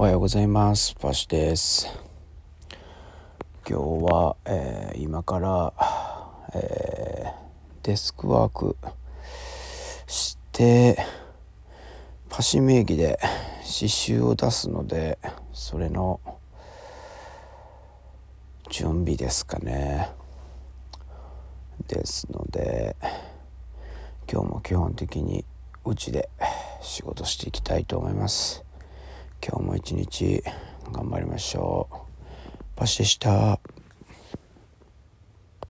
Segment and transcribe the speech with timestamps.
[0.00, 0.94] おはようございます。
[0.94, 1.86] パシです。
[3.68, 5.74] 今日は、えー、今から、
[6.54, 8.78] えー、デスクワーク
[10.06, 10.96] して
[12.30, 13.18] パシ名義で
[13.58, 15.18] 刺繍を出すので
[15.52, 16.18] それの
[18.70, 20.12] 準備ですかね。
[21.88, 22.96] ですので
[24.32, 25.44] 今日も基本的に
[25.84, 26.30] うちで
[26.80, 28.64] 仕事していきたいと思います。
[29.42, 30.42] 今日も一日
[30.92, 31.96] 頑張りましょう。
[32.76, 33.58] パシでした。